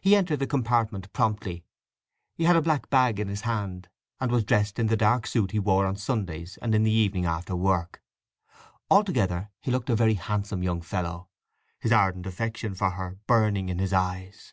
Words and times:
He 0.00 0.16
entered 0.16 0.40
the 0.40 0.46
compartment 0.48 1.12
promptly. 1.12 1.64
He 2.34 2.42
had 2.42 2.56
a 2.56 2.60
black 2.60 2.90
bag 2.90 3.20
in 3.20 3.28
his 3.28 3.42
hand, 3.42 3.88
and 4.18 4.32
was 4.32 4.42
dressed 4.42 4.76
in 4.76 4.88
the 4.88 4.96
dark 4.96 5.24
suit 5.24 5.52
he 5.52 5.60
wore 5.60 5.86
on 5.86 5.94
Sundays 5.94 6.58
and 6.60 6.74
in 6.74 6.82
the 6.82 6.90
evening 6.90 7.26
after 7.26 7.54
work. 7.54 8.02
Altogether 8.90 9.50
he 9.60 9.70
looked 9.70 9.88
a 9.88 9.94
very 9.94 10.14
handsome 10.14 10.64
young 10.64 10.80
fellow, 10.80 11.28
his 11.78 11.92
ardent 11.92 12.26
affection 12.26 12.74
for 12.74 12.90
her 12.90 13.18
burning 13.28 13.68
in 13.68 13.78
his 13.78 13.92
eyes. 13.92 14.52